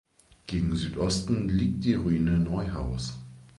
Gegen 0.47 0.75
Südosten 0.75 1.47
liegt 1.47 1.83
die 1.83 1.93
Ruine 1.93 2.39
Neuhaus. 2.39 3.19